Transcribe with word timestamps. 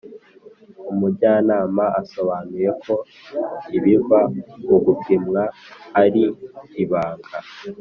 umujyanama 0.91 1.83
asobanuyeko 2.01 2.93
ibiva 3.77 4.19
mu 4.67 4.77
gupimwa 4.85 5.41
ari 6.01 6.23
ibanga, 6.83 7.35